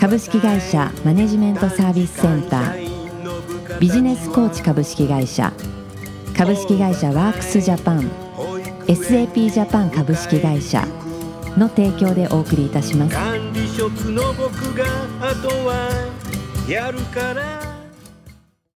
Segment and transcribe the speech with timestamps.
[0.00, 3.78] 株式会社マネジメントサービスセンター。
[3.78, 5.52] ビジネスコーチ株式会社。
[6.34, 8.10] 株式会社ワークスジャパン。
[8.86, 10.86] SAP ジャパン株式会社。
[11.58, 13.14] の提供でお送りいたします。
[13.14, 14.86] 管理職の僕が
[15.20, 15.90] あとは
[16.66, 17.60] やるから。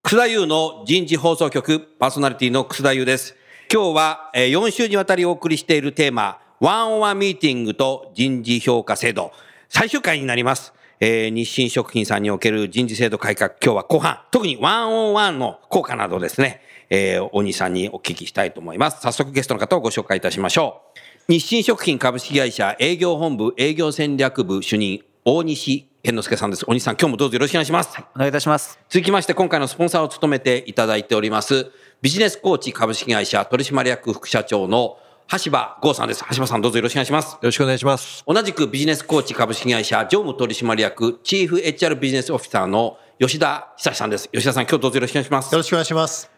[0.02, 1.80] 楠田優の人事放送局。
[1.98, 3.34] パーソナリティの楠田優です。
[3.72, 9.32] 今日はえー4週にわたりお送りしているテーマ、ワンオンワンミーティングと人事評価制度、
[9.70, 10.74] 最終回になります。
[11.06, 19.02] えー日清食品さんにおける人事制度改革、今日は後半、特にワンオンワンの効果などですね、えー、大西さんにお聞きしたいと思います。
[19.02, 20.80] 早速ゲストの方をご紹介いたしましょ
[21.28, 21.32] う。
[21.32, 26.64] 日清食品株式会社営業本部営業戦略部主任、大西健之介さんです。
[26.66, 27.98] 大西さん、今日もどうぞよろしくお願いします。
[28.14, 28.78] お願いいたします。
[28.88, 34.96] 続きまして今回のスポンサーを務めていただいておりますビジネスコーチ株式会社取締役副社長の
[35.28, 38.22] 橋場剛さんです橋場さんどうぞよろしくお願いしますよろしくお願いします。
[38.26, 46.30] 同じくビジネスコーチ株式会社常務取締役チーフ HR ビジネスオフィサーの吉田久志さんです吉田さん今日どうぞよろしくお願いしますよろしくお願いします。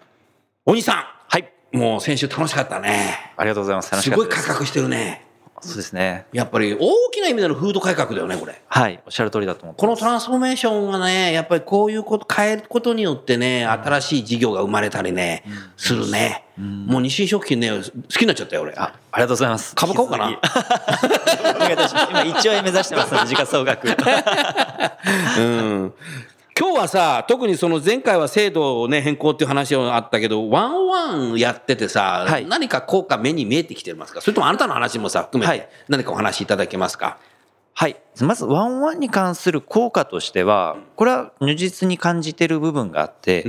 [0.65, 1.53] 大西さんはい。
[1.73, 3.91] もう先週楽しかったねありがとうございます。
[3.91, 4.39] 楽しすかったです。
[4.39, 5.26] ごい改革してるね
[5.61, 6.27] そうですね。
[6.33, 9.01] やっぱり大きな意味での風土改革だよねこれはい。
[9.07, 15.45] おっしゃる通りだと思ってこのトランスフォーメーションがね、やっぱりこういうこと変えることによってね、新しい事業が生まれたりね、
[15.77, 16.45] するね。
[16.59, 18.73] もう日清食品ね、好きになっちゃったよ、俺。
[18.77, 19.75] あ、ありがとうございます。
[19.75, 20.31] 株買おうかな。
[22.11, 23.89] 今1兆円目指してますので、時価総額。
[25.39, 25.95] うん。
[26.59, 32.47] 今日はさ、特にその前回は制度をね、変更っていう話があったけど、ワンオワンやっててさ、はい。
[32.47, 34.23] 何か効果目に見えてきてますか？
[34.23, 35.69] それともあなたの話もさ、含めてはい。
[35.89, 37.19] 何かお話しいただけますか？
[37.75, 37.97] はい。
[38.23, 43.45] まず、ワンワンに関する効果としては、これは如実に感じてる部分があって、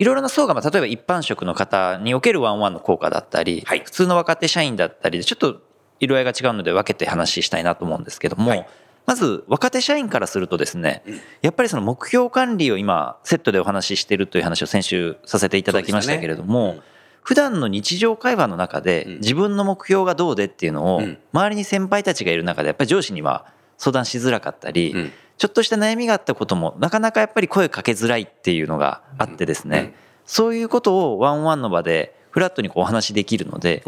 [0.00, 3.82] いろいろな層が、まあ例えば一般職の方におけるワンワンの効果だったり、はい。
[3.84, 5.60] 普通の若手社員だったりで、ちょっと
[6.00, 8.66] 色合いが違うので分けて話したいなと思うんですけども、はい
[9.08, 11.02] まず若手社員からするとですね、
[11.40, 16.88] やっぱりその目標管理を今セットでお話ししているという話を先週させていただきましたけれども、そうですね
[17.22, 19.14] 普段の日常会話の中でうん。
[19.20, 21.18] 自分の目標がどうでっていうのをうん。
[21.32, 23.46] 周りに先輩たちがいる中でやっぱり上司には
[23.78, 25.12] 相談しづらかったり、うん。
[25.38, 29.94] ちょっとした悩みがあったこともなかなかやっぱり声かけづらいっていうのがあってですね、うん。
[30.26, 33.82] そういうことをワンワンの場でフラットにこうお話しできるので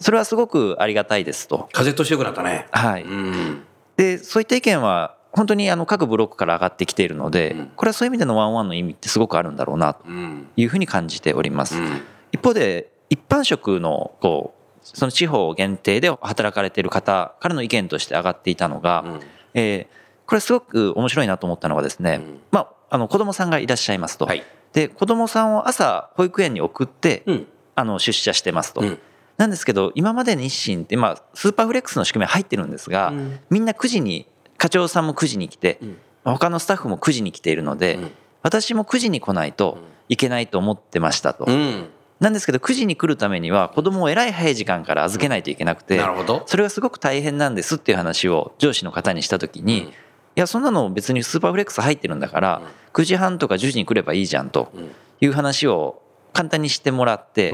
[0.00, 1.68] それはすごくありがたいですと。
[1.72, 2.66] 風としてよくなったね。
[2.70, 3.64] はい、うん。
[3.96, 10.48] でそういった意見は本当にあの各ブロックから上がってきているので、うんこれはそういう意味でのワンワンの意味ってすごくあるんだろうなとうん。
[10.56, 11.76] いうふうに感じております。
[11.76, 12.02] うん
[12.32, 19.20] 一方で一般職のこうその地方限定で働かれている方からの意見として上がっていたのが、うん
[19.54, 24.42] えーこれすごく面白いなと思ったのがですね、うんまあ、あの子供さんがいらっしゃいますと、はい。
[24.72, 27.46] で子供さんを朝保育園に送って、うん。
[27.74, 28.98] あの出社してますと、うん
[29.42, 33.40] なんですけど今まで日清って、まあ、スーパーフレックスの仕組みは入ってるんですが、うん。
[33.50, 34.26] みんな9時に
[34.56, 35.96] 課長さんも9時に来て、うん。
[36.24, 38.10] 他のスタッフも9時に来ているので、うん。
[38.42, 41.46] 私も9時に来ないといけないと思ってましたと。
[41.48, 41.88] うん。
[42.20, 45.98] なんですけど9時に来るためには子供をえらい早い時間から預けないといけなくて。
[46.46, 49.88] それがすごく大変なんですっていう話を上司の方にした時に、うん。
[49.88, 49.92] い
[50.36, 54.90] やそんなの別にスーパーフレックス入ってるんだから、9時半とか10時に来ればいいじゃんとうん。
[55.20, 56.01] いう話を
[56.32, 57.52] 簡単にしてもらって。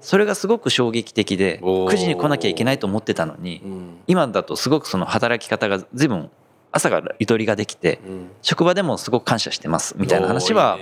[0.00, 3.98] それがすごく衝撃的でおー9時に来なきゃいけないと思ってたのにうん。
[4.06, 6.30] 今だとすごくその働き方が随分
[6.72, 8.30] 朝からゆとりができてうん。
[8.42, 10.78] 職場でもすごく感謝してますみたいな話は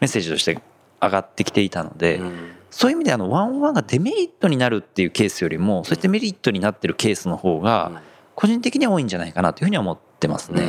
[0.00, 0.58] メッセージとして
[1.00, 2.32] 上がってきていたので、うん。
[2.70, 8.02] そういう意味であのワンワンがデメリットになるっていうケースよりもそうやってメリットになってるケースの方が
[8.34, 10.62] 個人的には多いんじゃないかなというふうには思ってますね。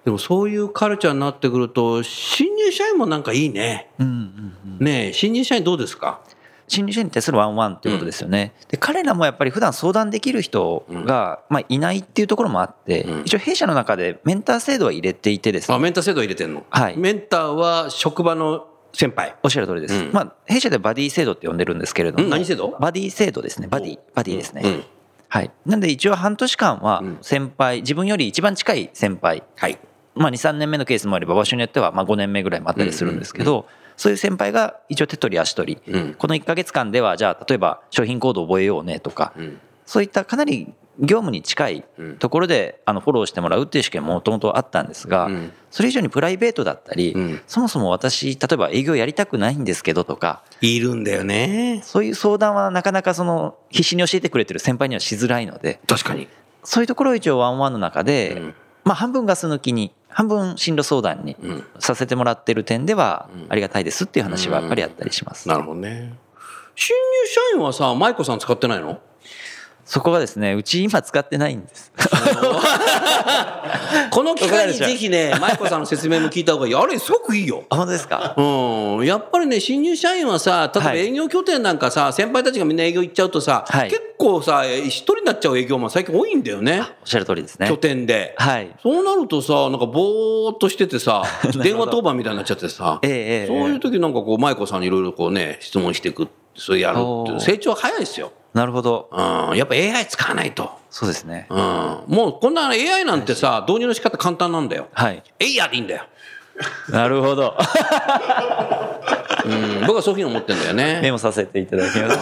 [0.00, 3.90] うんでもそういうカルチャーになってくると新入社員もなんかいいね。
[3.98, 4.84] うんうんうん。
[4.84, 6.20] ねえ新入社員どうですか？
[6.68, 8.54] 新入社員に対するワンワンということですよね。
[8.68, 13.20] で彼らもやっぱり普段相談できる人が、まあ、いないっていうところもあって、うん。
[13.26, 15.74] 一応弊社の中でメンター制度は入れていてですね。
[15.74, 16.96] あメンター制度入れてんの、はい。
[16.96, 19.34] メンターは職場の先輩。
[19.42, 20.12] おっしゃる通りです、うん。
[20.12, 22.68] まあ、弊社でバディ制度って呼んでるんですけれどもん何制度？
[22.80, 23.66] バディ制度ですね。
[23.66, 24.84] バディバディですね、うん。
[25.28, 25.50] はい。
[25.66, 27.18] なんで一応半年間はうん。
[27.20, 29.42] 先輩自分より一番近い先輩。
[29.56, 29.78] はい。
[30.14, 33.66] まあ、23年目のケースもあれば場所によってはまあ5年目ぐらいもあったりするんですけど、
[33.96, 36.14] そういう先輩が一応手取り足取り、うん。
[36.14, 39.60] この1ヶ月間ではじゃあ例えば商品コード覚えようねとか、うん。
[39.84, 41.84] そういったかなり業務に近い
[42.18, 45.52] ところであのフォローしてもらうっていう試験ももともとあったんですが、うん。
[45.70, 47.40] それ以上にプライベートだったり、うん。
[47.46, 51.82] そもそも私例えば営業やりたくないんですけどとかいるんだよね。
[51.84, 56.26] そういう相談はなかなかその必死に教えてくれてる先輩にはしづらいので確かに。
[56.64, 58.54] そういうところを一応ワンワンの中で、うん
[58.84, 65.48] まあ半分ガス抜きに半分進路相談にうんさせてもらってる点ではありがたいですっていう話はやっぱりあったりします。
[65.48, 66.14] なるほどね。
[66.74, 69.00] 新入社員はさ、舞子さん使ってないの？
[69.84, 71.92] そこがですねうち今使ってないんです。
[74.10, 76.74] この機会にぜひね、 舞子さんの説明も聞いた方がいい。
[76.74, 77.64] あれ、すごくいいよ。
[77.70, 78.34] あ本当ですか？
[78.36, 86.80] うん、やっぱりね、新入社員はさ、例えばはい営業拠点なんかさ、先輩たちがみんな営業行っちゃうとさ、はい結構さ、一人になっちゃう営業マン最近多いんだよね。
[86.80, 87.78] おっしゃる通りですね拠。
[87.78, 88.34] 点で。
[88.36, 88.70] はい。
[88.82, 91.22] そうなるとさ、なんかぼーっとしててさ、
[91.62, 98.30] 電話当番みたいになっちゃってさ、ええええそういう時なんかこう、舞子さんにいろいろこうね、質問していく、それやるっていう、成長早いですよ。
[98.54, 99.08] なるほど。
[99.12, 100.70] うん、やっぱ AI 使わないと。
[100.90, 101.46] そうですね。
[101.50, 101.58] うん、
[102.08, 104.88] もうこんな AI なんてさ、導入の仕方簡単なんだよ。
[104.92, 105.22] はい。
[105.38, 106.02] えいやでいいんだよ。
[106.90, 107.56] なるほど。
[109.42, 111.10] うん、僕はそういうふうに思ってんだよメね。
[111.10, 112.16] モさせていただきます。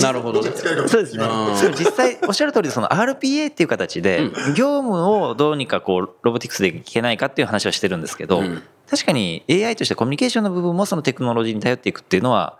[0.00, 0.50] なるほどね。
[0.86, 1.24] そうですね。
[1.24, 12.56] でも実際おっしゃる通りその RPA っていう形で業務をどうにかこうロボティクスでいけないかっていう話はしてるんですけど、うん確かに AI としてコミュニケーションの部分もそのテクノロジーに頼っていくっていうのは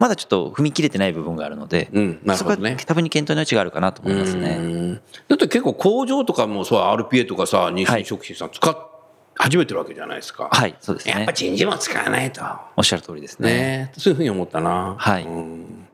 [0.00, 4.56] まだちょっと踏み切れてない部分があるので、うんなるほどねそこは多分に検討の余地があるかなと思いますね。
[4.58, 5.00] うんだ
[5.34, 8.90] って結構工場とかもそう RPA とかさ日清食品さん使っ
[9.36, 10.48] 始めてるわけじゃないですか。
[10.50, 11.32] はい、そうですねやっぱ。
[11.32, 12.42] 人事も使わないと。
[12.76, 13.50] おっしゃる通りですね。
[13.50, 14.96] ねそういうふうに思ったな。
[14.98, 15.86] はいうん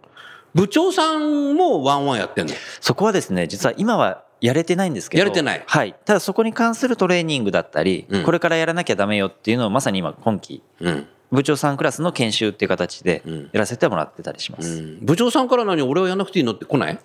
[0.54, 2.54] 部長さんもワンワンやってんの？
[2.80, 5.18] そこはですね、実は今はやれてないんですけど。
[5.18, 5.94] やれてないはい。
[6.06, 11.06] ただそこに関するトレーニングだったり、うんこれからやらなきゃダメよっていうのをまさに今今期、うん。
[11.32, 13.50] 部長さんクラスの研修っていう形でうん。
[13.52, 14.82] やらせてもらってたりします。
[14.82, 14.98] うん。
[15.04, 16.98] 部長さんから何俺はやんなくていいのって来ない？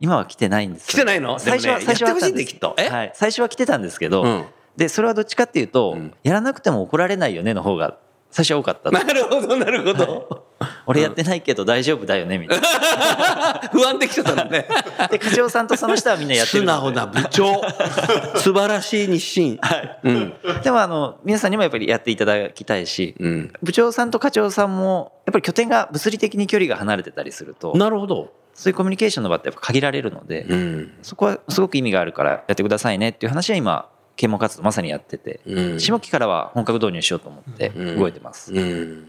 [0.00, 0.88] 今は来てないんです。
[0.88, 1.38] 来てないの？
[1.38, 3.12] 最初は、ね最初ははい。
[3.14, 4.44] 最初は来てたんですけど、うん。
[4.76, 6.14] で、それはどっちかっていうと、うん。
[6.22, 7.98] やらなくても怒られないよねの方が
[8.32, 8.90] 最初は多かった。
[8.90, 10.46] なるほど、なるほど。
[10.86, 13.68] 俺やってないけど大丈夫だよねみたいな。
[13.70, 14.66] 不安できてたのね。
[15.12, 16.96] で、課長さんとその下はみんなやって素るので。
[16.96, 17.60] 直な部長。
[18.40, 19.58] 素晴らしい日清。
[20.02, 20.34] うん。
[20.62, 23.52] でもあの、皆さんにもやっぱりやっていただきたいし、うん。
[23.62, 28.32] 部長さんと課長さんもやっぱり拠点が物理的に距離が離れてたりするとなるほど。
[28.54, 30.94] そういうコミュニケーションの場ってやっぱ限られるので、うん。
[31.02, 35.80] そこはすごく意味があるからやってくださいねっていう話は今啓蒙活動まさにやってて、うん。
[35.80, 39.08] 下期からは本格導入しようと思って動いてます、うん。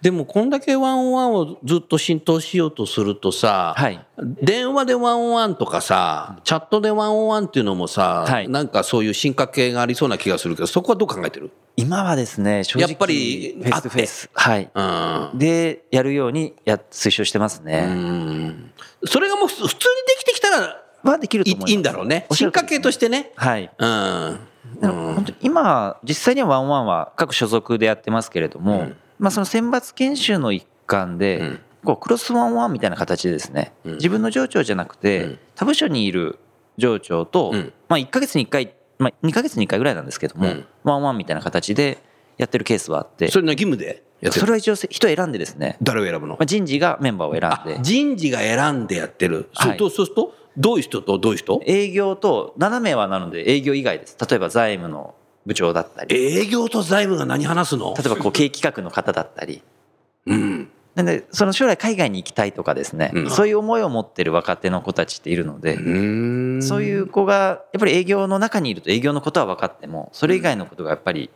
[0.00, 4.04] でも、こんだけ one on one をずっと浸透しようとするとさ、はい。
[4.42, 8.48] 電話で one on one とかさ、チャットで one on one っていうのもさ、はい。
[8.48, 11.50] なんかそういう進化系がありそうな気がするけど、そこはどう考えてる？
[11.76, 14.30] 今はですね正直やっぱりェイスフェイス。
[14.32, 14.70] はい。
[14.74, 14.82] う
[15.36, 15.38] ん。
[15.38, 18.72] でやるようにや推奨してますうね、ん。
[19.04, 19.76] それがもう普通にで
[20.18, 21.70] きてきたらはできるとい思います。
[21.70, 22.26] いいんだろうね。
[22.32, 23.32] 進化系としてね。
[23.36, 23.70] はい。
[23.78, 24.38] うん。
[24.80, 28.96] 本当に今実際にはワンワンは各所属でやってますけれども、うん。
[29.18, 31.60] まあその選抜研修の一環で、うん。
[31.84, 33.94] こうクロスワンワンみたいな形でですね、うん。
[33.94, 35.38] 自分の上長じゃなくて、うん。
[35.54, 36.38] 他部署にいる
[36.76, 37.72] 上長と、うん。
[37.88, 40.66] まあ1ヶ月に1回、まあ、2ヶ月に1回ぐらいなんですけども、うん。
[40.84, 41.98] ワンワンみたいな形で
[42.36, 43.28] やってるケースはあって。
[43.30, 46.34] それの義務でそれは一応人選んでですね、誰を選ぶの？
[46.34, 47.82] まあ、人事がメンバーをあ選んで。
[47.82, 49.48] 人事が選んでやってる。
[49.54, 51.60] はいそうとそうすると、どういう人とどういう人？
[51.66, 54.16] 営業と7名はなので営業以外です。
[54.28, 55.14] 例えば財務の
[55.46, 56.14] 部長だったり。
[56.14, 57.94] 営業と財務が何話すの？
[57.96, 59.62] 例えばこう経営企画の方だったり。
[60.26, 60.70] うん。
[60.96, 63.30] なんでその将来海外に行きたいとかですね、うん。
[63.30, 66.62] そういう思いを持ってる若手の子たちっているので、うん。
[66.62, 71.30] そういう子がやっぱり営業の中にいると営業のことは分かってもそれ以外のことがやっぱり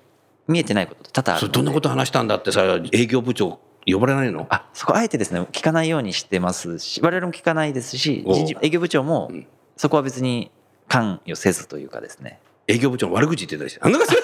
[0.49, 4.47] 見えてないことって多々あるどんなこと話したんだってさ、営業部長呼ばれないの？
[4.51, 8.25] あそこあえてですね聞かないようにしてますし我々も聞かないですし
[8.63, 10.51] 営業部長もんそこは別に
[10.89, 13.81] 関与せずというかですね営業部長の悪口言ってたりして。
[13.83, 14.21] あなんかそれ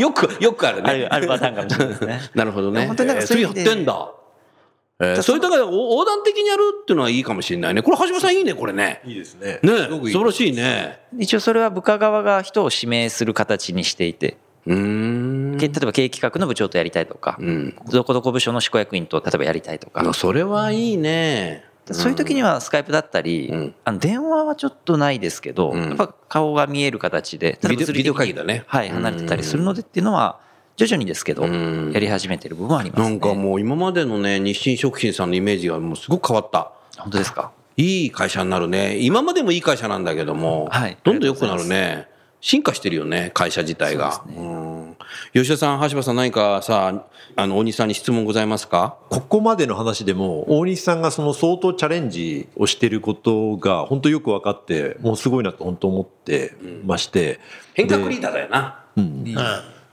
[0.00, 1.08] よく、よくあるね。
[1.10, 2.86] あるパターンかもしれないですね なるほどね。
[2.86, 4.12] 本当になんかえーそれやっそういう意味でてんだ。
[5.02, 7.80] えー、そういうだからお横断的にやるっていうのはいいかもしれないね。
[7.80, 9.00] これ橋本さんいいね、これね。
[9.06, 9.58] いいですね。
[9.62, 11.00] ねすごくいい素晴らしいね。
[11.18, 14.36] 一応それは部下側が人を指名する形にしていて
[14.66, 15.58] うーん。
[15.58, 17.76] け例えば経営企画の部長とやりたいとかうん。
[17.90, 21.64] どこどこ部署の執行役員と例えばやりたいとかあそれはいいね。
[21.92, 30.38] そういう時にはスカイプだったり、うんあの電話はちょっとないですけど、うんやっぱ顔が見える形で、ビデオ会議だねはい、離れてたりするのでっていうのは、
[30.76, 33.08] 徐々にですけど、んやり始めてる部分はありますね。
[33.08, 36.70] なんかもう今までのね、日清食品さんのイメージがもうすごく変わった。
[36.96, 37.50] 本当ですか？
[37.76, 38.96] いい会社になるね。
[38.98, 42.06] 今までもいい会社なんだけども、はいどんどん良くなるね。
[42.40, 44.12] 進化してるよね、会社自体が。
[44.12, 44.96] そうですうん。
[45.32, 47.06] 吉田さん、橋場さん、何かさ、
[47.36, 48.96] あの、大西さんに質問ございますか？
[49.08, 57.40] ここまでの話でも大西さんがその相当チャレンジをしてることが本当よく分かってもうすごいなと本当思ってまして、
[57.74, 58.84] 変革リーダーだよな。
[58.96, 59.24] うん。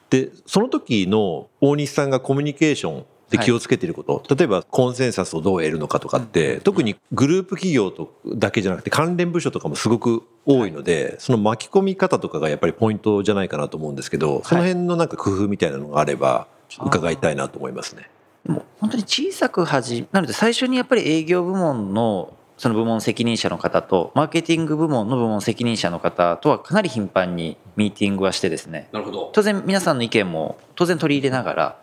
[0.09, 16.47] でその時の大西さんがコミュニケーションで気をつけていること、例えばコンセンサスをどう得るのかとかって、特にグループ企業とだけじゃなくて関連部署とかもすごく多いので、その巻き込み方とかがやっぱりポイントじゃないかなと思うんですけど、その辺のなんか工夫みたいなのがあれば
[16.79, 18.09] 伺いたいなと思いますね。
[18.45, 28.89] でも本当に小さく始なので最初にやっぱり営業部門のその部門責任者の方とマーケティング部門の部門責任者の方とはかなり頻繁にミーティングはしてですね。
[28.91, 29.29] なるほど。
[29.33, 31.77] 当然皆さんの意見も当然取り入れながら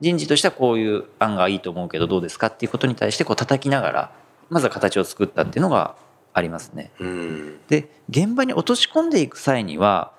[0.00, 4.12] 人事としてはこういう案がいいと思うけどどうですかっていうことに対してこう叩きながら
[4.48, 5.94] まずは形を作ったっていうのが
[6.32, 6.90] ありますね。
[6.98, 7.60] うん。
[7.68, 10.12] で現場に落とし込んでいく際には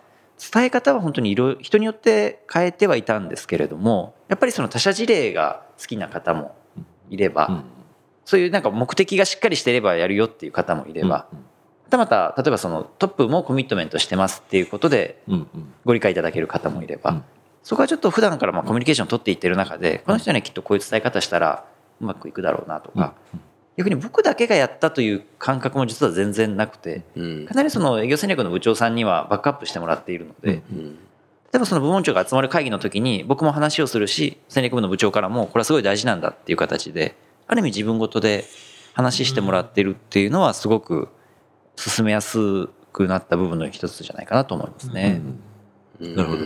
[0.53, 6.55] 伝え方は本当にいろいろ人によって変えてはいたんですけれどもやっぱりその他者事例が好きな方も
[7.09, 7.63] いれば、うん。
[8.23, 11.27] そういうなんか目的がしっかりしていればやるよっていう方もいれば、
[11.85, 15.73] またまた例えばそのトップもコミットメントしてますっていうことでうんうん。
[15.85, 17.23] ご理解いただける方もいれば、うん
[17.63, 21.65] そこはちょっと普段からまあコミュニケーションを取っていってる中でこの人にはきっとこういう伝え方したら
[21.99, 23.13] うまくいくだろうなとか、
[23.77, 27.45] 逆に僕だけがやったという感覚も実は全然なくてうん。
[27.45, 30.95] かなりその営業戦略の部長さんにはバックアップしてもらっているので、うん。
[31.53, 37.15] 例えばその部門長が集まる会議の時に僕も話をするし戦略部の部長からもこれはすごい大事なんだっていう形で
[37.47, 38.45] ある意味自分ごとで
[38.93, 41.09] 話してもらってるっていうのはすごく
[41.75, 45.21] 進めやすくなった部分の一つじゃないかなと思いますね。
[46.01, 46.45] なるほど。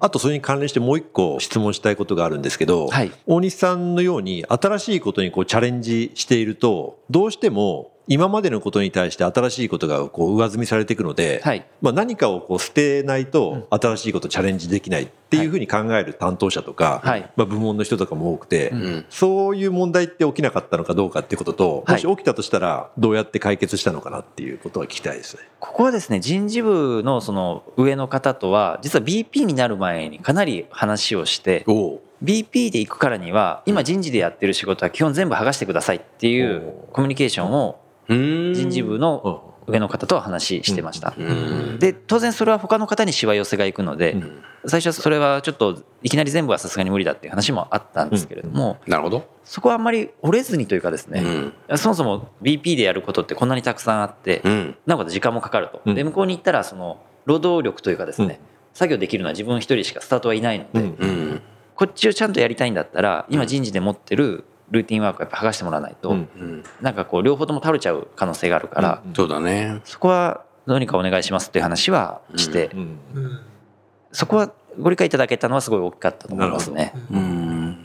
[0.00, 11.64] あとそれに関連してもう一個質問したいことがあるんですけど、はい大西さんのように新しいことにこうチャレンジしているとどうしても今までのことに対して新しいことがこう上積みされていくので、はい。
[11.82, 17.30] まあ、何かをこう捨てないと新しいことチャレンジできないっていうふうに考える担当者とか、はい。
[17.36, 19.04] まあ、部門の人とかも多くて、ん。
[19.10, 22.02] そういう問題って起きなかったのかどうかっていうことと、はい。
[22.04, 25.42] もし起きたとしたらどうやって解決したのかなっていうことは聞きたいですね。
[25.60, 31.64] ここはですね人事部のその上の方とは実は BP になる前にかなり話をして
[32.22, 37.87] BP で行くからには今人事でやってる仕事は基本全部剥がしてくださいっていうコミュニケーションをうん。
[38.08, 41.14] 人事部の上の方とは話してました。
[41.16, 41.78] うん。
[41.78, 44.42] で当然それは他の方にしわ寄せがいくので、ん。
[44.66, 49.28] 最初はそれはちょっといきなり全部はさすがに無理だっていう話もあったんですけれども、なるほど。
[49.44, 51.22] そこはあんまり折れずにというかですね、
[51.76, 54.76] そもそも BP でやることってこんなにたくさんあって、うん。
[54.86, 55.94] なおかつ時間もかかると、うん。
[55.94, 58.40] で向こうに行ったらその労働力というかですね、
[58.72, 61.42] 作業できるのは自分一人しかスタートはいないので。
[61.78, 66.64] こっちをちゃんとやりたいんだったら今人事で持ってるルーティンワークをやっぱ剥がしてもらわないと、うんうん。
[66.80, 69.80] なんかこう両方とも倒れちゃう可能性があるから、そうだね。
[69.84, 72.98] そこはどうにかお願いしますっていう話はして、うん
[74.10, 76.94] そこはご理解いただけたのはすごい大きかったと思いますね。
[77.10, 77.84] うん。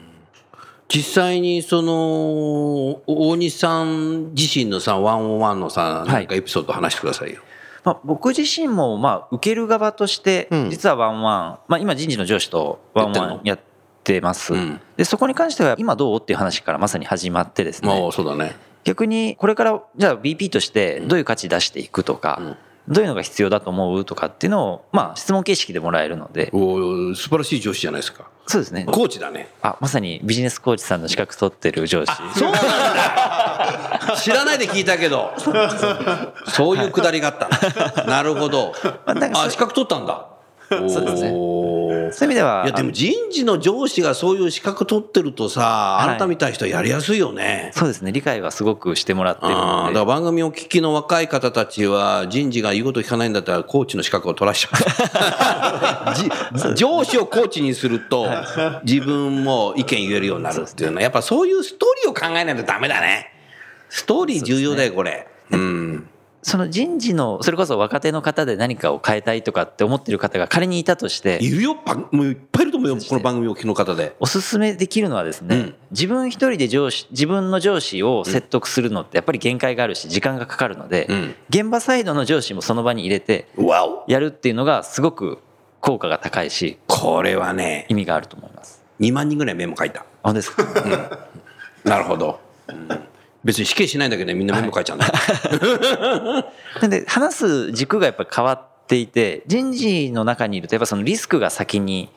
[0.88, 7.42] 実際にその、大西さん自身のさ、ワンオンワンのさ、なんかエピソード話してくださいよ。
[7.84, 13.64] まあ、僕自身もまあ受ける側としてうん実はワンワン、まあ、今人事の上司とワンワンやって
[14.22, 18.56] ます、うんでそこに関しては今どうっていう話からまさに始まってですまあ、ねそうだね。
[18.84, 22.58] 逆にこれからじゃあ BP としてどういう価値出していくとか、
[22.88, 28.30] どういうのが必要だと思うとかっていうのをまあ質問形式でもらえるのでおー素晴らしい上司じゃないですか。
[28.46, 29.48] そうですねコーチだね。
[29.62, 35.34] あまさにビジネスコーチさんの資格取ってる上司そうなんだ 知らないで聞いたけど。
[36.48, 38.74] そういうくだりがあったのなるほど。
[39.06, 40.33] あ、資格取ったんだ。
[40.90, 41.30] そうですね
[42.12, 47.72] そういう意味ではいや、でも人事の上司がそういう資格取ってるとさ、はいあなたみたいな人はやりやすいよね。
[47.74, 56.16] そうですね理解はすごくしてもらってるのでから番組を聞きの若い方たちは、人事が言うこと聞かないんだったら、コーチの資格を取らしちゃう。
[56.76, 58.28] じ上司をコーチにすると、
[58.84, 63.32] 自分も意見言えるようになるっていうのは、やっぱそういうストーリーを考えないとダメだね。
[63.90, 65.28] ストーリー重要だよ、これ。
[65.52, 66.10] うん。
[66.44, 74.16] その人事のそれこそ若手の方で何かを変えたいとかって思ってる方が仮にいたとしているよ、ばもういっぱいいると思うよ、この番組を聞きの方で。
[74.20, 83.48] おすすめできるのはですね、うん自分一人で上司自分の上司を説得するのってやっぱり限界があるし時間がかかるので、うん現場サイドの上司もその場に入れて
[84.08, 85.40] やるっていうのがすごく
[85.82, 88.84] 効果が高いしこれはね、意味があると思います。
[89.00, 90.06] 2万人ぐらいメモ書いた。
[90.24, 91.28] 本当ですか？
[91.84, 92.40] なるほど。
[92.68, 92.90] うん
[93.44, 95.12] 別に死刑しないんだけどね、みんなメモ書いちゃうんだ。
[96.82, 102.10] なんで話す軸がやっぱり変わっていて人事の中にいるとやっぱそのリスクが先に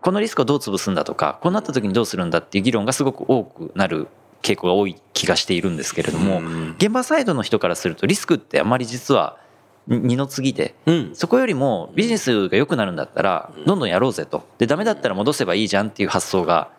[0.00, 4.08] このリスクをどう潰すんだとかこうなった時にどうするんだっていう議論がすごく多くなる
[4.42, 6.42] 傾向が多い気がしているんですけれども
[6.76, 9.38] 現場サイドの人からするとリスクってあまり実は
[9.86, 11.10] 二の次でうん。
[11.14, 14.46] そこよりもビジネスが良くなるんだったらどんどんやろうぜと。
[14.58, 16.70] でダメだったら戻せばいいじゃんっていう発想が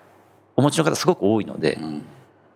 [0.55, 1.77] お持ちの方すごく多いので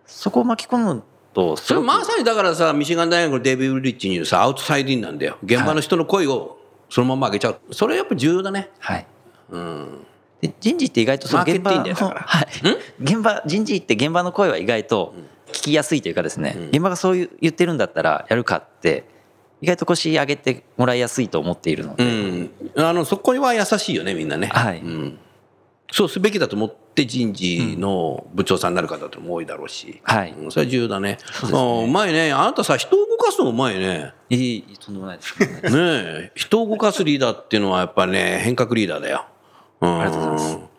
[0.06, 5.38] そこを巻き込むとそれまさにだからさミシガン大学のデイビッド・リッチに言うさアウトサイディンなんだよ。
[5.42, 6.58] 現場の人の声を
[6.88, 7.60] そのまま上げちゃう。
[7.72, 8.70] それやっぱ重要だね。
[8.78, 9.06] はい。
[9.50, 10.06] うん。
[10.40, 12.46] で人事って意外とその現場のはい、
[13.02, 15.14] 現場人事って現場の声は意外と
[15.48, 19.04] 聞きやすいというかですね、現場がそういう言ってるんだったらやるかって
[19.60, 22.50] 意外と腰上げてもらいやすいと思っているのうで、ん。
[22.76, 24.46] あのそこには優しいよねみんなね。
[24.46, 24.80] はい。
[24.80, 25.18] うん、
[25.92, 30.32] そうすべきだと思って人事の部長さんになる方っても多いだろうし、はい。
[30.32, 31.18] うんそれは重要だね。
[31.32, 31.58] そうね。
[31.58, 32.32] あうまいね。
[32.32, 34.12] あなたさ人を動かすのうまいね。
[34.28, 35.38] いいとんでもないです。
[35.40, 36.32] ねえ。
[36.34, 39.26] 人を動かすリーダーっていうのはやっぱね 変革リーダーだよ、
[39.80, 40.70] うん、ありがとうございます。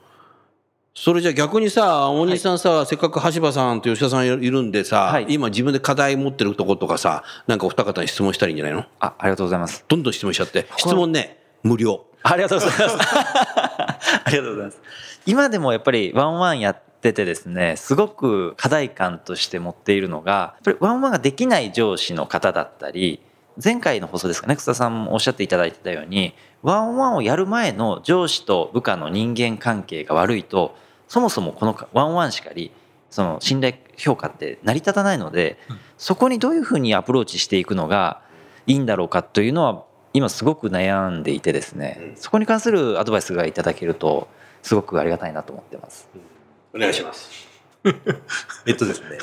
[0.93, 5.25] それじゃあ逆にさ大西さんさ、せっかく橋場さんと吉田さんいるんでさ、はい。
[5.29, 8.85] 今自分で課題持ってるとことかさなんかお二方に質問したらいいんじゃないの？
[8.99, 9.83] あありがとうございます。
[9.87, 10.67] どんどん質問しちゃって。
[10.77, 11.37] 質問ね。
[11.63, 12.97] 無料ありがとうございます。
[14.23, 14.81] ありがとうございます。
[15.25, 23.21] 今でもやっぱりワンワンやっててですねすごく課題感として持っているのがやっぱりワンワンができない上司の方だったり
[23.63, 30.75] 前回の放送ですかね草田さんもおっしゃっていただいてたようにone on one をやる前の上司と部下の人間関係が悪いと
[31.07, 32.71] そもそもこの one on one しかり
[33.11, 35.57] その信頼評価って成り立たないので、
[35.97, 38.21] そこにどういうふうにアプローチしていくのが
[38.65, 44.27] いいんだろうかというのは今すごく悩んでいてですね、そこに関するアドバイスがいただけると
[44.61, 46.09] すごくありがたいなと思ってます。
[46.73, 47.50] お願いします
[48.65, 49.17] えっとですね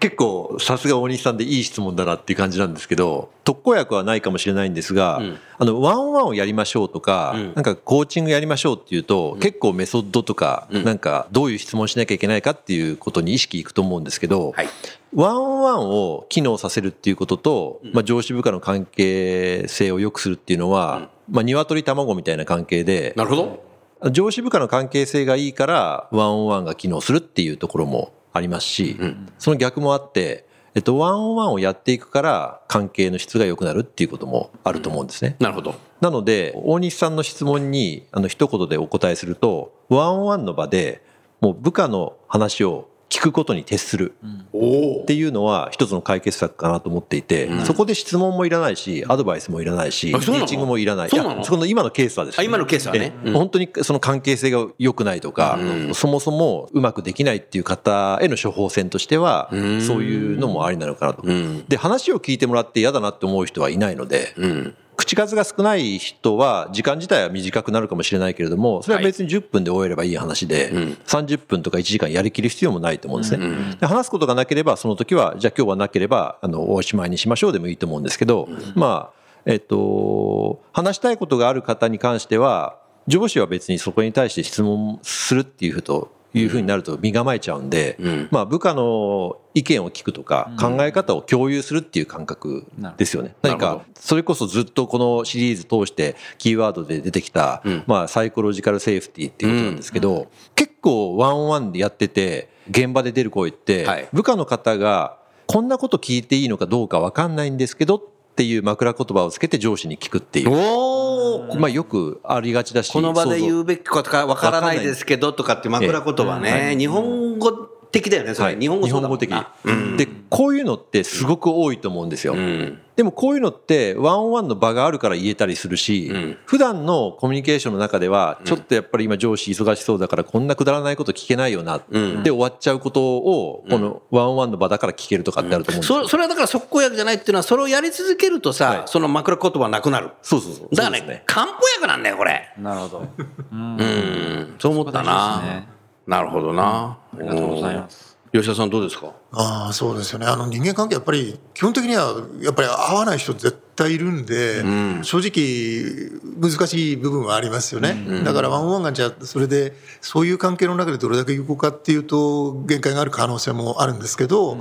[0.00, 5.38] 結構さすが大西さんでいい質問だなっていう感じなんですけど特効薬はないかもしれないんですが、うん。
[5.58, 7.52] あの one on one をやりましょうとか、うん。
[7.54, 10.84] なんかコーチングやりましょうっていうと、結構メソッドとか、うん。
[10.84, 14.68] なんかどういう質問しなきゃいけないかっていうことに意識いくと思うんですけど、はい。
[15.14, 23.71] ワンワンを機能させるっていうことと、まあ、上司部下の関係性を良くするっていうのは、まあ、鶏卵みたいな関係でなるほど
[24.10, 28.96] 上司部下の関係性がいいからワンオンワンが機能するっていうところもありますし、
[29.38, 35.36] その逆もあって、えっと、ワンオンワンをやっていくから関係の質が良くなるっていうこともあると思うんですね。
[35.38, 35.74] なるほど。
[36.00, 41.04] なので大西さんの質問にあの一言でお答えするとワンオンワンの場で
[41.40, 44.14] もう部下の話を聞くことに徹する
[44.54, 51.10] おっていうのは一つの解決策かなと思っていて、そこで質問もいらないしアドバイスもいらないしティーチングもいらない。
[51.10, 51.16] そ
[51.58, 51.66] の？
[51.66, 53.12] 今のケースはですあ今のケースはね。
[53.34, 55.58] 本当にその関係性が良くないとか、
[55.92, 59.82] そもそもうまくできないっていう方への処方箋としてはん。
[59.82, 61.22] そういうのもありなのかなと。
[61.30, 61.66] ん。
[61.68, 70.70] で話を聞いてもらって嫌だなって思う人はいないので、うん口数が少ない人は時間自体は短くなるかもしれないけれどもそれは別に10分で終えればいい話で、
[71.06, 73.76] 30分とか1時間やりきる必要もないと思うんですね。
[73.80, 87.98] で話すことがなければその時はじゃあ今日はなければあのおしまいにしましょうでもいいと思うんですけど、まあえっと話したいことがある方に関しては上司は別にそこに対して質問するっていうふうというふうになると身構えちゃうんで、
[88.30, 92.66] まあ部下の意見を聞くとか考え方を共有するっていう感覚
[92.96, 93.34] ですよね。
[93.42, 104.08] 何かそれこそずっとこのシリーズ通してキーワードで出てきた、まあサイコロジカルセーフティーっていうことなんですけど、結構ワンオンワンでやってて現場で出る声って、はい。
[104.12, 110.50] 部下の方がこんなこと聞いていいのかどうかわかんないんですけどっっていう枕言葉をつけて上司に聞くっていう。
[110.50, 119.30] おまあよくありがちだしこの場で言うべきことかわからないですけどとかって枕言葉ね、日本語的だよねそれ、像日本語そうだもん的。
[119.30, 119.52] な
[119.96, 122.80] でこういうのってすごく多いと思うんですよ、うん。
[122.96, 126.38] でもこういうのってワンオンワンの場があるから言えたりするし、ん。
[126.46, 132.22] 普段のコミュニケーションの中ではちょっとやっぱり今上司忙しそうだからこんなくだらないこと聞けないよな、ん。
[132.22, 138.82] で終わっちゃうことをこのワンオンワンの場だから聞けるとかってあると思うんですよ、そそれはだから即効薬じゃないっていうのはそれをやり続けるとさ、はい。
[138.86, 140.10] その枕言葉はなくなる。
[140.22, 140.74] そうそうそう。
[140.74, 141.22] だからね。
[141.26, 142.52] 漢方薬なんだよこれ。
[142.58, 143.08] なるほど。
[143.52, 144.54] うん。
[144.58, 145.68] そう思ったそうな、ですね
[146.06, 148.12] なるほどな、ありがとうございます。
[148.32, 149.12] 吉田さんどうですか？
[149.32, 150.24] ああそうですよね。
[150.24, 154.62] あの人間関係やっぱり基本的にはやっぱり合わない人絶対いるんで、
[155.02, 164.56] 正直難しい部分はありますよね、だからワンオンワンがじゃあそれでそういう関係の中でどれだけ有効かっていうと限界がある可能性もあるんですけど、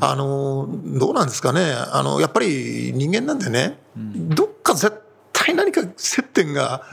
[0.00, 1.74] あのどうなんですかね。
[1.92, 4.98] あのやっぱり人間なんでね、どっか絶対
[5.54, 6.84] 何か接点が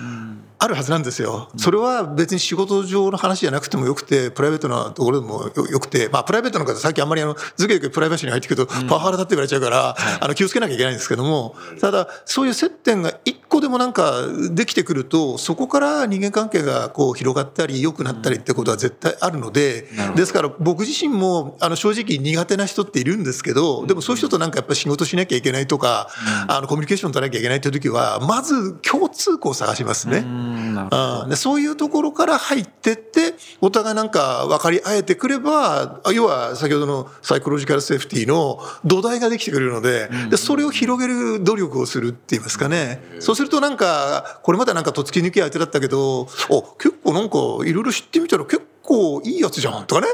[0.59, 1.49] あるはずなんですよ。
[1.57, 26.09] それは別に仕事上の話じゃなくてもよくて、プライベートなところでもよよくて、まあプライベートの方、さっきあんまりあの、ずけずけプライバシーに入ってくると、パワハラだって言われちゃうから、あの、気をつけなきゃいけないんですけども、ただ、そういう接点が一個でもなんかできてくると、そこから人間関係がこう広がったり、良くなったりってことは絶対あるので、ですから僕自身も、あの、正直苦手な人っているんですけど、でもそういう人となんかやっぱ仕事しなきゃいけないとか、
[26.47, 30.19] あの、コミュニケーション取らなきゃいけないっていう時は、まず共通項を探しますね。
[30.19, 43.01] うんでそういうところから入ってって、お互いなんか分かり合えてくれば、あ要は先ほどのサイコロジカルセーフティーの土台ができてくれるので、でそれを広げる努力をするって言いますかね。
[43.19, 50.07] そうするとなんか、これまでなんかとっつき抜き相手だったけど、お、結構なんかいろいろ知ってみたら結構いいやつじゃんとかね、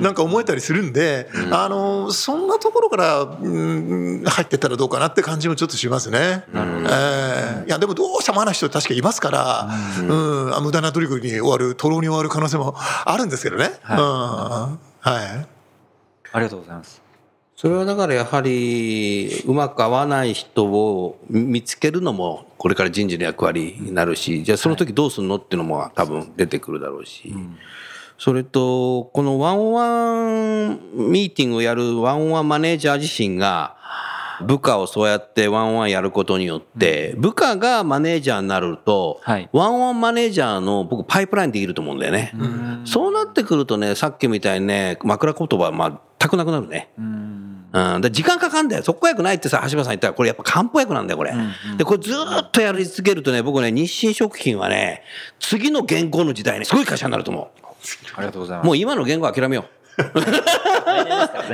[0.00, 6.44] なんか思えたりするんで、あの、そんなところから、うん入ってったらどうかなって感じもちょっとしますね。
[6.52, 9.68] えーいや、でもどうしてもあな人確かいますから、
[10.00, 13.70] うん、あ無駄な努力に終わる、徒労に終わる可能性もあるんですけどね。
[13.88, 13.96] うん。
[13.96, 15.46] はい。
[16.32, 17.10] ありがとうございます。
[17.60, 27.34] それはだからやはりうまく合わない人を見つけるのもこれから人事の役割になるしじゃあその時どうするのっていうのも多分出てくるだろうし、
[28.20, 30.78] それとこのワンワン
[31.10, 33.78] ミーティングをやるワンワンマネージャー自身が
[34.46, 42.34] 部下をそうやってワンワンやることによって部下がマネージャーになるとはいワンワンマネージャーの僕パイプラインできると思うんだよね。
[42.84, 46.90] そうなってくるとねさっきみたいにね枕言葉は全くなくなるね。
[46.98, 48.82] うん、で時間かかんだよ。
[48.82, 51.32] そこがよくないってさ、橋場さん言ったら、これやっぱ漢方薬なんだよ、これ。
[51.78, 55.04] で、これずーっとやり続けるとね、僕ね、日清食品はね、
[55.38, 57.52] 次の元号の時代ね、すごい会社になると思
[58.16, 58.66] ありがとうございまう。
[58.66, 59.80] もう今の元号諦めよう。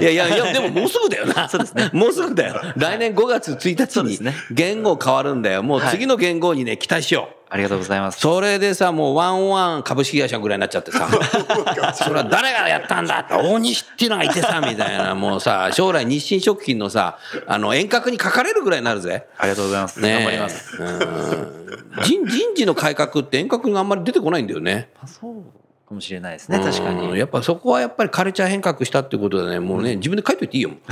[0.00, 1.48] いやいやいや、でももうすぐだよな。
[1.48, 1.90] そうですね。
[1.92, 2.60] もうすぐだよ。
[2.76, 5.62] 来年5月1日にね元号変わるんだよ。
[5.62, 7.36] もう次の元号にね、期待しよう。
[7.48, 8.20] ありがとうございます。
[8.20, 11.08] それでさ、もうワンワン株式会社ぐらいになっちゃってさ、
[11.94, 13.20] それは誰がやったんだ？
[13.20, 19.26] って、大西っていうのがいてさ、みたいな、もうさ、将来日清食品のさ、あの、遠隔に書かれるぐらいになるぜ。
[19.38, 20.00] ありがとうございます。
[20.00, 20.76] ねえ頑張ります。
[20.82, 21.56] うん
[22.02, 24.90] 人人事の改革って沿革にあんまり出てこないんだよね。
[25.06, 27.18] そうかもしれないですね、確かうんに。
[27.18, 30.70] やっぱそこはやっぱりカルチャー変革したってことでね、もうね、自分で書いといていいよ。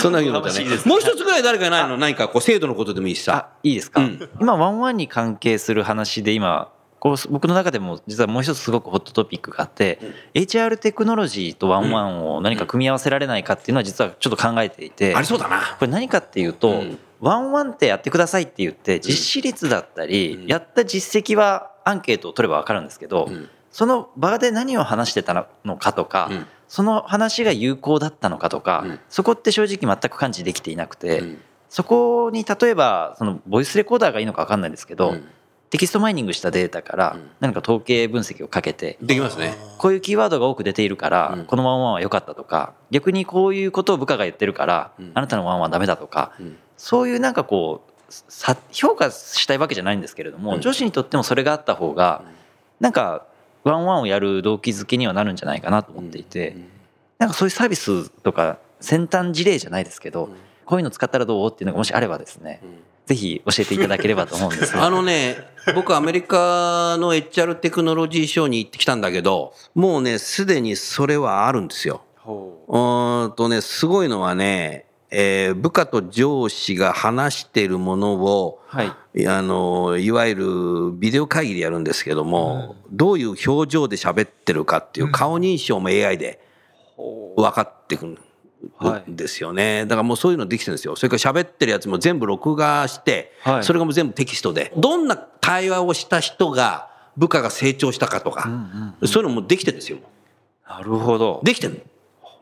[0.00, 0.64] そんなふうに思ったね。
[0.84, 1.96] もう一つぐらい誰かないの？
[1.96, 3.34] 何かこう制度のことでもいいしさ。
[3.34, 6.68] あ、いいですか、うん今、 one on one に関係する話で今、
[7.00, 9.98] こう僕の中でも実はもう一つすごくホットトピックがあって、
[10.34, 15.76] HR テクノロジーと one on one を何か組み合わせられないかっていうのは実はちょっと考えていて、ありそうだな。
[15.78, 23.48] これ何かっていうと、うん one on one ってやってくださいって言って実施率だったり、うんやった実績はアンケートを取れば分かるんですけど、うん。
[23.70, 26.46] その場で何を話してたのかとか、うん。
[26.68, 29.00] その話が有効だったのかとか、うん。
[29.08, 31.40] そこって正直全く感知できていなくて、うん。
[31.68, 35.28] そこに例えばそのボイスレコーダーがいいのか分かんないですけど、うん。
[35.70, 37.30] テキストマイニングしたデータからうん。
[37.40, 39.54] 何か統計分析をかけて、できますね。
[39.78, 41.44] こういうキーワードが多く出ているから、うん。
[41.46, 45.10] この one on one は良かったとか逆にこういうことを部下が言ってるから、うん。
[45.14, 46.58] あなたの one on one はダメだとか、うん。
[46.76, 47.93] そういうなんかこうさ
[48.70, 50.60] 評価したいわけじゃないんですけれども、うん。
[50.60, 52.22] 上司にとってもそれがあった方が、
[52.80, 53.26] なんか
[53.64, 56.56] one on one をやる動機づけにはなるんじゃないかなと思っていて、
[57.18, 60.28] なんかそういうサービスとか先端事例じゃないですけど、
[60.66, 62.60] こういうの使ったらどうっていうのがもしあればですね、
[63.06, 64.84] ぜひ教えていただければと思うんですが。
[64.84, 65.36] あのね、
[65.74, 72.02] 僕アメリカの HR テクノロジーショーに行ってきたんだけど、もうね、すでにそれはあるんですよ。
[72.26, 79.22] うーんとね、すごいのはね、えー部下と上司が話しているものを、はい。
[79.22, 86.40] いあのいわゆるビデオ会議でやるんですけども、どういう表情で喋ってるかっていう顔認証も AI で
[87.36, 88.18] 分かってくる
[88.76, 89.86] はいんですよね。
[89.86, 90.96] だからもうそういうのできてるんですよ。
[90.96, 93.64] それから喋ってるやつも全部録画して、はい。
[93.64, 98.48] それがもう全部テキストで、どんな対話をした人が部下が成長したかとか、
[99.04, 99.98] そういうのもできてるんですよ。
[100.68, 101.40] なるほど。
[101.44, 101.84] できてる。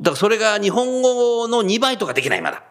[0.03, 2.63] だからそれが日本語の2倍とかできないまだ。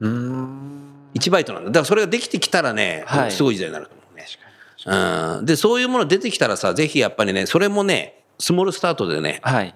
[0.00, 0.80] うーん
[1.14, 1.70] 1バイトなんだ。
[1.70, 4.26] だからそれができてきたらね、はいすごい時代になると思うね。
[5.38, 9.74] うん、で、そういうもの出てきたらさ、ぜひやっぱりね、それもね、スモールスタートでね、はい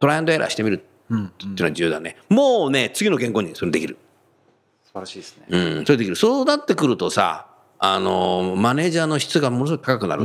[0.00, 2.16] トライアンドエラーしてみるってうんうんいうのは重要だね。
[2.28, 3.96] もうね、次の言語にそれできる。
[4.84, 6.16] 素晴らしいですねうん、それできる。
[6.16, 7.46] そうなってくるとさ、
[7.84, 10.24] あのマネージャーの質がものすごく高くなる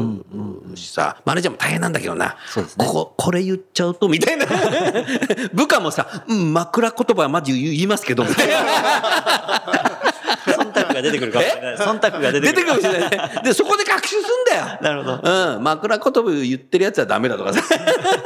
[0.76, 4.46] しさ、マネージャーも大変なんだけどな、そうですねここ、これ言っちゃうと、みたいな。
[5.56, 8.56] 部下もさ、うん、枕言葉はマジ言いますけど、みたいな。
[10.54, 13.42] 忖度が出てくるかもしれない忖度が出てくる出てくるかもしれないね。
[13.44, 14.78] で、そこで学習すんだよ。
[14.80, 17.64] なるほどうん、枕言葉言ってるやつはダメだとかさ。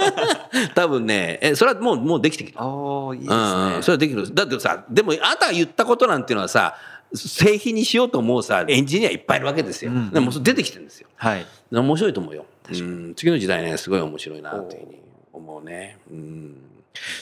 [0.76, 2.58] 多分ね、え、それはもう、もうできてきる。
[2.60, 4.36] おーいいですうんうん、ねそれはできる。
[4.36, 6.76] だってさ、でもあなたが言ったことなんていうのはさ、
[7.14, 11.08] 製品にしようと思うさエンジニアいっぱいいるわけですよ、でもそれ出てきてるんですよ。
[11.16, 11.46] はい。
[11.80, 16.58] 面白いと思うよ、うん、次の時代ねすごい面白いなというふうに思うね、うん、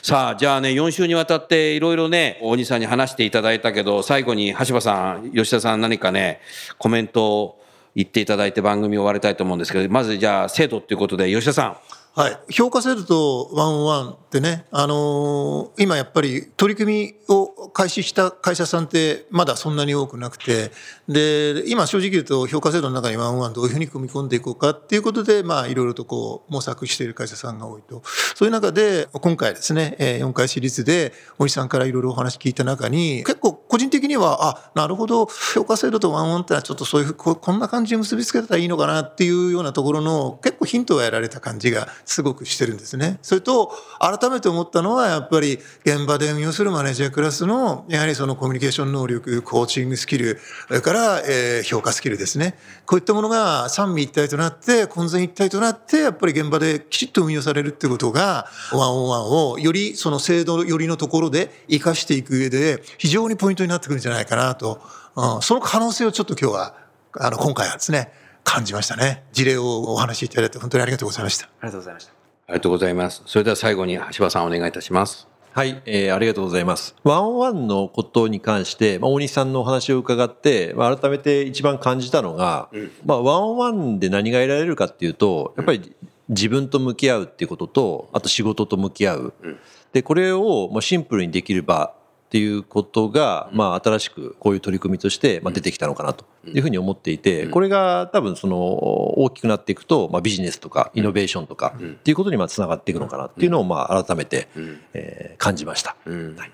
[0.02, 6.41] さあじゃあね4週にわたっていろいろね大西さんに話していただいたけど最後に橋場さん吉田さん何かね
[6.80, 7.62] コメントを
[7.95, 11.78] 言っていただいて番組を終わりたいと思うんですけどまずじゃあ制度ということで吉田さん
[12.15, 20.71] はい、評価制度とワンオンワンってね、あのー今やっぱり取り組みを開始した会社さんってまだそんなに多くなくて、
[21.07, 28.01] で、今正直言うと評価制度の中にワンオンワンどういうふうに組み込んでいこうかっていうことで、まあいろいろとこう模索している会社さんが多いと。
[28.35, 43.19] そういう中で、今回ですね、4回シリーズでおじさんからいろいろお話聞いた中に、結構個人的には、あ、なるほど、評価制度とワンオンってのはちょっとそういうこんな感じに結びつけたらいいのかなっていうようなところの結構ヒントが得られた感じがすごくしてるんですね。
[43.21, 52.58] それと改めて思ったのはやっぱり現場で運用するマネージャークラスのやはりそのコミュニケーション能力、コーチングスキル、それから、えー評価スキルですね。
[52.86, 64.81] こういったものが三位一体となって混然一体となってやっぱり現場できちっと運用されるってことがワンオンワンをよりその制度寄りのところで活かしていく上で非常にポイントになってくるんじゃないかなと、
[65.15, 66.75] うん、その可能性をちょっと今日は
[67.13, 68.11] あの今回はですね
[68.43, 69.23] 感じましたね。
[69.31, 71.45] 事例をお話しいただいて本当にありがとうございました。
[71.45, 72.11] ありがとうございました。
[72.11, 73.21] ありがとうございます。
[73.25, 75.27] それでは最後に橋場さんお願いいたします。
[75.51, 76.95] はい、えーありがとうございます。
[77.03, 82.69] ワンオンワンのことに関して、まあ、大西さんのお話を伺って、まあ、改めて一番感じたのが、
[83.05, 85.95] まあ、ワンオンワンで何が得られるかっていうと、やっぱり
[86.29, 89.33] 自分と向き合うっていうことと、あと仕事と向き合う。
[89.91, 91.93] で、これをまあシンプルにできる場
[92.29, 104.47] っていうことが、まあ、新しくこういう取り組みとして、まあ、出てきたのかなというふうに思っていて、これが多分その大きくなっていくと、まあ、ビジネスとかイノベーションとかっていうことにまあつながっていくのかなっていうのを、まあ、改めて、
[104.93, 105.95] えー感じました。
[106.05, 106.51] はい。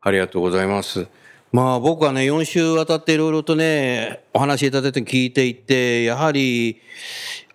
[0.00, 1.06] ありがとうございます。
[1.52, 6.80] まあ僕はね、4週渡っていろいろとね、お話しいただいて聞いていて、やはり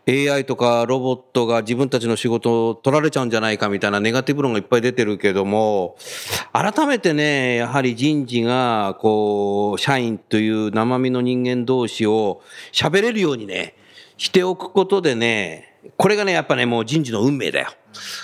[0.08, 5.96] AI とかロボットが自分たちの仕事を取られちゃうんじゃないかみたいなネガティブ論がいっぱい出てるけども、
[6.52, 12.42] 改めてね、やはり人事が、こう、社員という生身の人間同士を
[12.74, 13.76] 喋れるようにね、
[14.18, 17.70] しておくことでね、これがね、やっぱね、もう人事の運命だよ。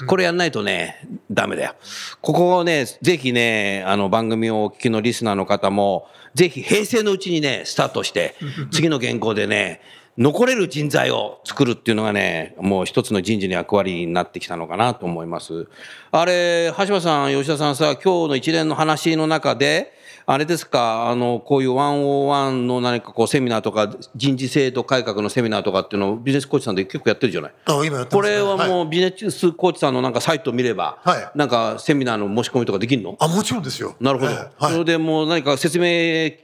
[0.07, 1.75] これやんないとね、ダメだよ。
[2.21, 8.35] ここをね、ぜひね、あの番組をお聞きのリスナーの方も、ぜひ平成のうちにね、スタートして、
[8.71, 9.81] 次の原稿でね、
[10.17, 15.67] 残れる人材を作るっていうのがね、もう一つの人事の役割になってきたのかなと思います。
[16.11, 19.93] あれ、橋場さん、吉田さんさ、今日の一連の話の中で、
[20.25, 27.51] あれですか、あの、こういう101の何かこうセミナーとか、人事制度改革のセミナーとかっていうのをビジネスコーチさんで結構やってるじゃない？
[27.65, 28.37] あ今やってこますね。
[28.37, 28.85] れはもい。
[28.85, 31.31] うビジネスコーチさんのなんかサイトを見れば、はい。
[31.33, 33.15] なんかセミナーの申し込みとかできるの？
[33.19, 33.95] あもちろんですよ。
[33.99, 34.31] なるほど。
[34.31, 34.73] ええはい。
[34.73, 36.37] それでもう何か説明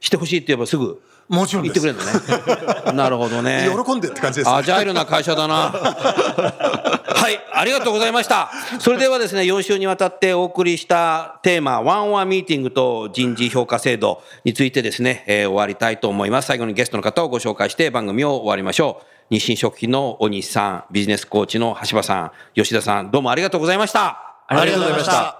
[0.00, 1.00] してほしいって言えばすぐ？
[1.30, 2.12] もちろん言ってくれるのね。
[2.92, 3.68] なるほどね。
[3.86, 5.70] 喜んでって感じですねアジャイルな会社だな。
[5.70, 8.50] はい、ありがとうございました。
[8.80, 16.46] それではですね、4週にわたってお送りしたテーマ、ワンワンミーティングと人事評価制度についてですね、えー終わりたいと思います。
[16.46, 19.04] 最後にゲストの方をご紹介して番組を終わりましょう。
[19.30, 24.34] 日清食品の大西さん、ビジネスコーチの橋場さん、吉田さん、どうもありがとうございました。
[24.48, 25.39] ありがとうございました